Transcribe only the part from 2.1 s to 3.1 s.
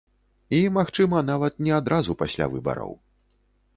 пасля выбараў.